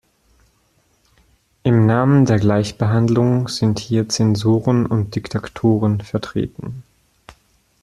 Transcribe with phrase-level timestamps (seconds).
[1.61, 6.81] Im Namen der Gleichbehandlung sind hier Zensoren und Diktatoren vertreten.